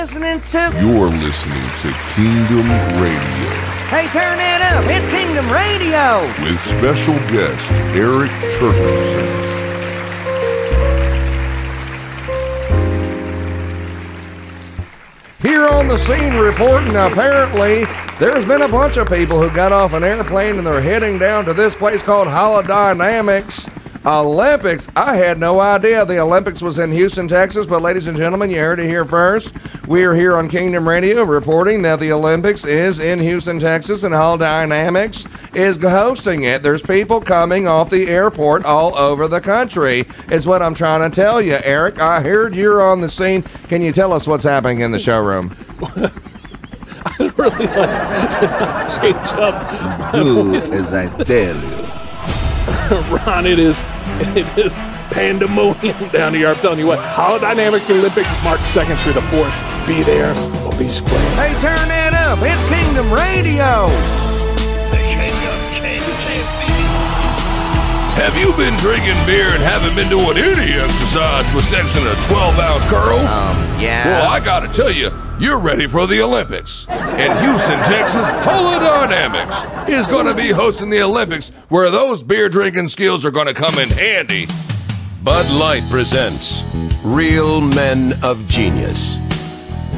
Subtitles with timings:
[0.00, 0.58] listening to?
[0.80, 2.68] You're listening to Kingdom
[3.02, 3.50] Radio
[3.90, 4.84] Hey, turn that up.
[4.86, 6.22] It's Kingdom Radio.
[6.44, 7.58] with special guest
[7.96, 9.48] Erik Terkelson.
[15.42, 17.86] Here on the scene reporting, apparently,
[18.20, 21.44] there's been a bunch of people who got off an airplane and they're heading down
[21.46, 23.68] to this place called Holidynamics
[24.06, 24.88] Olympics.
[24.96, 28.58] I had no idea the Olympics was in Houston, Texas, but ladies and gentlemen, you
[28.58, 29.52] heard it here first.
[29.86, 34.14] We are here on Kingdom Radio reporting that the Olympics is in Houston, Texas, and
[34.14, 36.62] Holidynamics is hosting it.
[36.62, 41.14] There's people coming off the airport all over the country, is what I'm trying to
[41.14, 41.58] tell you.
[41.62, 43.42] Erik, I heard you're on the scene.
[43.68, 45.54] Can you tell us what's happening in the showroom?
[47.20, 50.12] I really like to change up.
[50.12, 51.87] Do as I tell you.
[53.26, 53.78] Ron, it is
[54.36, 54.74] it is
[55.12, 56.48] pandemonium down here.
[56.48, 59.86] I'm telling you what, Holidynamics Olympics March 2nd through the 4th.
[59.86, 60.32] Be there
[60.64, 61.20] or be square.
[61.36, 62.38] Hey, turn that up.
[62.40, 63.88] It's Kingdom Radio.
[68.16, 72.58] Have you been drinking beer and haven't been doing any exercise with section of 12
[72.58, 73.28] ounce curls?
[73.30, 74.06] Um, yeah.
[74.06, 75.10] Well, I gotta tell you,
[75.40, 76.86] you're ready for the Olympics.
[76.88, 83.24] In Houston, Texas, Holidynamics is gonna be hosting the Olympics where those beer drinking skills
[83.24, 84.46] are gonna come in handy.
[85.22, 86.62] Bud Light presents
[87.04, 89.18] Real Men of Genius.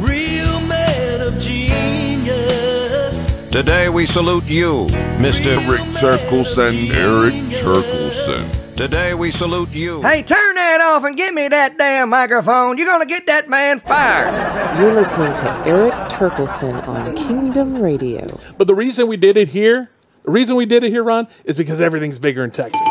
[0.00, 3.48] Real man of genius.
[3.50, 4.86] Today we salute you,
[5.18, 5.56] Mr.
[5.66, 8.76] Erik Terkelson, Erik Terkelson.
[8.76, 10.02] Today we salute you.
[10.02, 12.76] Hey, turn that off and give me that damn microphone.
[12.78, 14.78] You're gonna get that man fired.
[14.78, 18.26] You're listening to Erik Terkelson on Kingdom Radio.
[18.58, 19.90] But the reason we did it here,
[20.24, 22.82] the reason we did it here, Ron, is because everything's bigger in Texas.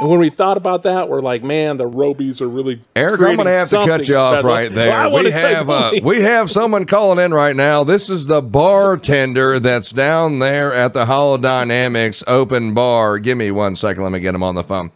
[0.00, 3.36] And when we thought about that, we're like, man, the Robies are really Erik, I'm
[3.36, 4.48] going to have to cut you off special.
[4.48, 5.10] right there.
[5.10, 7.84] wanna we have uh, we have someone calling in right now.
[7.84, 13.18] This is the bartender that's down there at the Holidynamics Open Bar.
[13.18, 14.02] Give me one second.
[14.02, 14.90] Let me get him on the phone.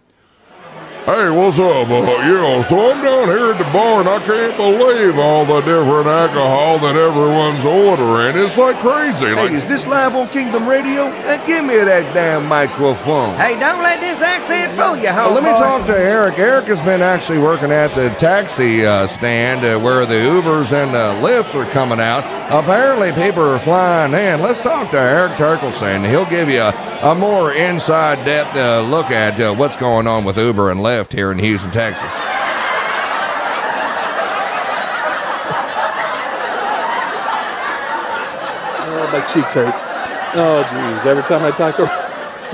[1.04, 1.90] Hey, what's up?
[1.90, 5.44] Uh, you know, so I'm down here at the bar and I can't believe all
[5.44, 8.34] the different alcohol that everyone's ordering.
[8.42, 9.26] It's like crazy.
[9.34, 11.08] Like, Hey, is this live on Kingdom Radio?
[11.08, 13.36] Uh, give me that damn microphone.
[13.36, 16.38] Hey, don't let this accent fool you, Well, let me talk to Erik.
[16.38, 20.94] Erik has been actually working at the taxi uh, stand uh, where the Ubers and
[20.94, 22.24] the Lyfts are coming out.
[22.50, 24.40] Apparently, people are flying in.
[24.40, 26.08] Let's talk to Erik Terkelson.
[26.08, 26.72] He'll give you a,
[27.02, 30.93] a more inside depth uh, look at uh, what's going on with Uber and Lyft
[31.12, 32.10] here in Houston, Texas.
[38.86, 39.74] Oh, my cheeks hurt.
[40.36, 41.06] Oh, jeez.
[41.06, 41.78] Every time I talk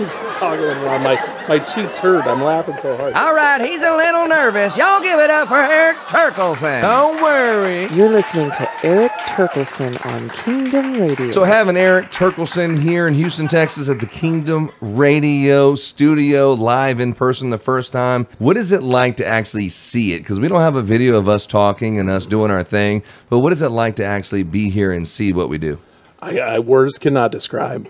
[0.11, 2.27] over, talking around, my, my cheeks hurt.
[2.27, 3.15] I'm laughing so hard.
[3.15, 4.77] All right, he's a little nervous.
[4.77, 6.83] Y'all give it up for Erik Terkelson.
[6.83, 7.87] Don't worry.
[7.94, 11.31] You're listening to Erik Terkelson on Kingdom Radio.
[11.31, 17.15] So having Erik Terkelson here in Houston, Texas at the Kingdom Radio studio live in
[17.15, 18.27] person the first time.
[18.39, 20.19] What is it like to actually see it?
[20.19, 23.41] Because we don't have a video of us talking and us doing our thing, but
[23.41, 25.78] what is it like to actually be here and see what we do?
[26.21, 27.89] I, I words cannot describe.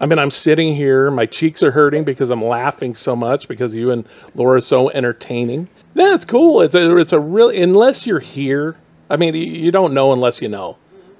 [0.00, 3.74] I mean, I'm sitting here, my cheeks are hurting because I'm laughing so much because
[3.74, 5.68] you and Laura are so entertaining.
[5.94, 6.60] That's cool.
[6.60, 8.76] It's a, it's a really unless you're here.
[9.08, 10.76] I mean, you, don't know unless you know.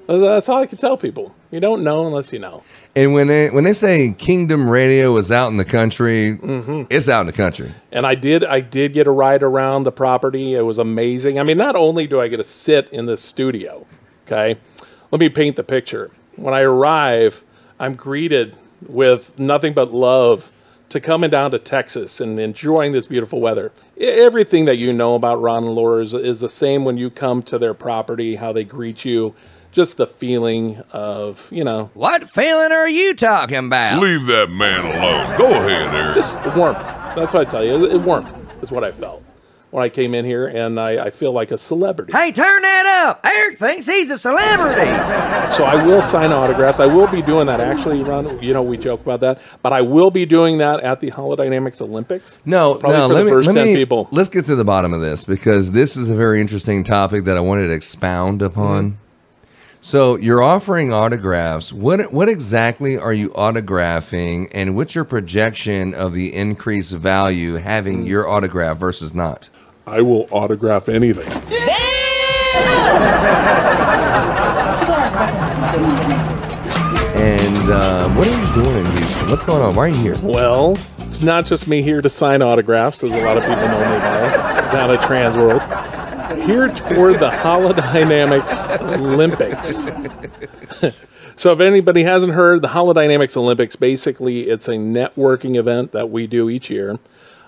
[0.06, 1.34] That's all I can tell people.
[1.50, 2.62] You don't know unless you know.
[2.94, 6.84] And when they when they say Kingdom Radio is out in the country, mm-hmm.
[6.90, 7.72] it's out in the country.
[7.90, 10.54] And I did I did get a ride around the property.
[10.54, 11.38] It was amazing.
[11.38, 13.86] I mean, not only do I get to sit in the studio,
[14.26, 14.58] okay?
[15.10, 16.10] Let me paint the picture.
[16.36, 17.42] When I arrive,
[17.78, 18.56] I'm greeted
[18.86, 20.50] with nothing but love
[20.88, 23.72] to coming down to Texas and enjoying this beautiful weather.
[23.98, 27.42] Everything that you know about Ron and Laura is, is the same when you come
[27.44, 29.34] to their property, how they greet you,
[29.72, 34.00] just the feeling of, you know, What feeling are you talking about?
[34.00, 35.38] leave that man alone.
[35.38, 36.14] Go ahead, Erik.
[36.14, 36.78] just warmth.
[36.80, 37.84] That's what I tell you.
[37.86, 38.32] It, it- warmth
[38.62, 39.22] is what I felt
[39.72, 42.12] when I came in here, and I, I feel like a celebrity.
[42.12, 43.24] Hey, turn that up.
[43.26, 44.90] Erik thinks he's a celebrity.
[45.54, 46.80] So I will sign autographs.
[46.80, 47.60] I will be doing that.
[47.60, 51.00] Actually, Ron, you know, we joke about that, but I will be doing that at
[51.00, 52.44] the Holidynamics Olympics.
[52.46, 53.08] No, Probably no.
[53.08, 54.08] for let the me first let 10 me people.
[54.10, 57.36] let's get to the bottom of this because this is a very interesting topic that
[57.36, 58.84] I wanted to expound upon.
[58.92, 58.96] Mm-hmm.
[59.82, 61.72] So you're offering autographs.
[61.72, 68.04] What what exactly are you autographing, and what's your projection of the increased value having
[68.04, 68.08] Mm.
[68.08, 69.48] your autograph versus not?
[69.86, 71.28] I will autograph anything.
[77.16, 79.30] And um, what are you doing in Houston?
[79.30, 79.74] What's going on?
[79.74, 80.16] Why are you here?
[80.22, 83.80] Well, it's not just me here to sign autographs, as a lot of people know
[83.80, 85.62] me by down at Trans World.
[86.46, 89.90] here for the Holidynamics Olympics.
[91.36, 96.26] so, if anybody hasn't heard, the Holidynamics Olympics basically it's a networking event that we
[96.26, 96.98] do each year,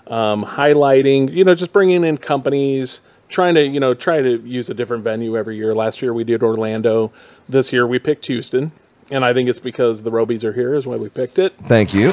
[0.07, 4.69] um, highlighting, you know, just bringing in companies, trying to, you know, try to use
[4.69, 5.73] a different venue every year.
[5.73, 7.13] Last year we did Orlando.
[7.47, 8.73] This year we picked Houston,
[9.09, 11.53] and I think it's because the Robies are here is why we picked it.
[11.63, 12.11] Thank you.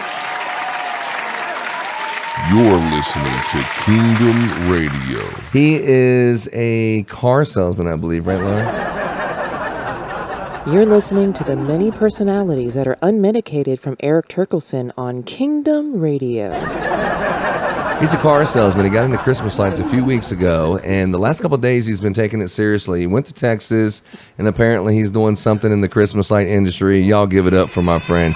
[2.53, 5.27] You're listening to Kingdom Radio.
[5.53, 8.95] He is a car salesman, I believe, right, Laura?
[10.73, 16.51] You're listening to the many personalities that are unmedicated from Erik Terkelson on Kingdom Radio.
[18.01, 18.85] He's a car salesman.
[18.85, 21.87] He got into Christmas lights a few weeks ago, and the last couple of days
[21.87, 23.01] he's been taking it seriously.
[23.01, 24.03] He went to Texas,
[24.37, 27.01] and apparently he's doing something in the Christmas light industry.
[27.01, 28.35] Y'all give it up for my friend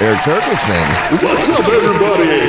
[0.00, 1.20] Erik Terkelson.
[1.20, 2.46] What's up, everybody?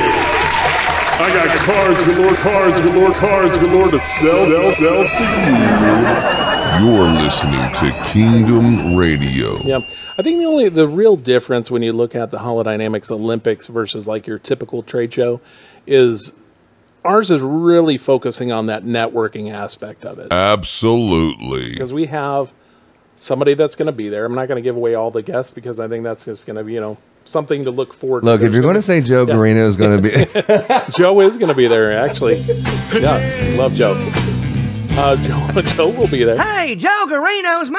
[1.16, 6.86] I got cars galore, cars galore, cars galore to sell, sell, sell to you.
[6.86, 9.60] You're listening to Kingdom Radio.
[9.62, 9.78] Yeah,
[10.18, 14.06] I think the only the real difference when you look at the Holidynamics Olympics versus
[14.06, 15.40] like your typical trade show
[15.86, 16.32] is
[17.04, 21.70] ours is really focusing on that networking aspect of it Absolutely.
[21.70, 22.52] because we have
[23.20, 24.24] somebody that's going to be there.
[24.24, 26.56] I'm not going to give away all the guests because I think that's just going
[26.56, 28.20] to be you know something to look forward.
[28.20, 28.26] To.
[28.26, 28.46] Look, to.
[28.46, 29.34] if you're going to say Joe Yeah.
[29.34, 32.38] Garino is going to be, Joe is going to be there actually.
[32.92, 33.94] Yeah, love Joe.
[34.96, 36.38] Uh, Joe, Joe will be there.
[36.40, 37.78] Hey, Joe Garino's my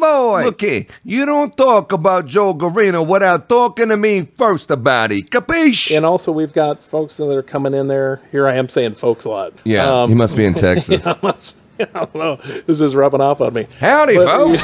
[0.00, 0.44] homeboy.
[0.46, 5.28] look here, you don't talk about Joe Garino without talking to me first about it.
[5.30, 5.94] Capiche?
[5.94, 8.22] And also, we've got folks that are coming in there.
[8.32, 9.52] Here I am saying folks a lot.
[9.64, 11.06] yeah, Um, he must be in Texas.
[11.06, 12.36] I must- I don't know.
[12.66, 13.66] This is rubbing off on me.
[13.78, 14.62] Howdy, But- folks.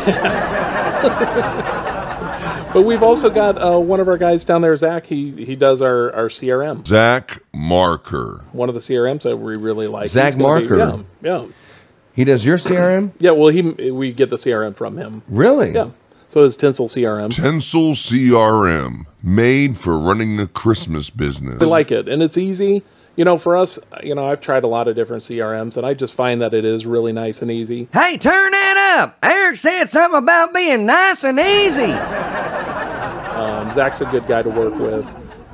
[2.73, 5.05] But we've also got uh, one of our guys down there, Zach.
[5.05, 6.87] He he does our, our CRM.
[6.87, 8.43] Zach Marker.
[8.53, 10.09] One of the CRMs that we really like.
[10.09, 11.05] Zach He's gonna be- Marker.
[11.21, 11.47] yeah, yeah,
[12.15, 13.13] He does your CRM?
[13.19, 13.31] yeah.
[13.31, 15.23] Well, he we get the CRM from him.
[15.29, 15.73] Really?
[15.73, 15.91] Yeah.
[16.29, 17.31] So his Tinsel CRM.
[17.31, 21.59] Tinsel CRM, made for running a Christmas business.
[21.61, 22.83] We like it, and it's easy.
[23.17, 25.93] You know, for us, you know, I've tried a lot of different CRMs, and I
[25.93, 27.87] just find that it is really nice and easy.
[27.93, 29.19] Hey, turn that up.
[29.23, 31.93] Erik said something about being nice and easy.
[31.93, 35.07] Um, Zach's a good guy to work with.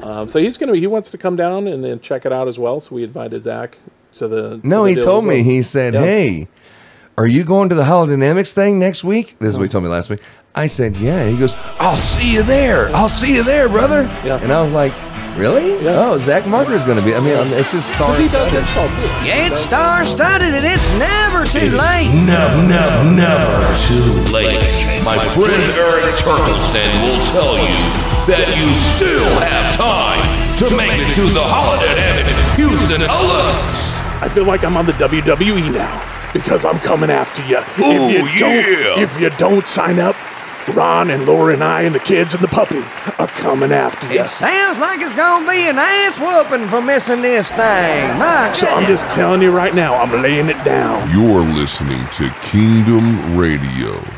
[0.05, 0.79] Um, so he's gonna be.
[0.79, 2.79] he wants to come down and, and check it out as well.
[2.79, 3.77] So we invited Zach
[4.15, 4.61] to the.
[4.63, 5.37] No, to the he told me.
[5.37, 5.45] well.
[5.45, 6.01] He said, Yeah.
[6.01, 6.49] "Hey,
[7.17, 9.91] are you going to the Holidynamics thing next week?" This is what he told me
[9.91, 10.21] last week.
[10.55, 12.89] I said, "Yeah." He goes, "I'll see you there.
[12.95, 14.41] I'll see you there, brother." Yeah.
[14.43, 14.93] And I was like,
[15.37, 15.83] "Really?
[15.85, 16.09] Yeah.
[16.11, 17.15] Oh, Zach Marker is going to be.
[17.15, 18.15] I mean, um, it's his star.
[18.17, 18.59] He does studded.
[18.59, 19.09] install too.
[19.23, 22.11] It's star studded and it's never too late.
[22.27, 24.59] Never, never, never too late.
[25.05, 27.79] My friend Erik Terkelson will tell you
[28.27, 28.67] that you
[28.99, 30.21] still have time
[30.59, 32.25] to make it to the Holiday
[32.57, 33.98] Houston Olympics.
[34.21, 37.59] I feel like I'm on the WWE now because I'm coming after you.
[37.59, 38.73] Ooh, if you yeah.
[38.73, 40.17] don't, if you don't sign up,
[40.75, 42.83] Ron and Laura and I and the kids and the puppy
[43.19, 44.23] are coming after you.
[44.23, 48.19] It sounds like it's gonna be an ass whooping for missing this thing.
[48.19, 51.11] My So I'm just telling you right now, I'm laying it down.
[51.11, 54.18] You're listening to Kingdom Radio.